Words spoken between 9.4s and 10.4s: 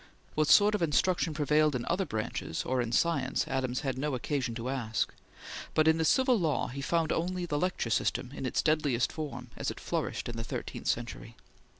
as it flourished in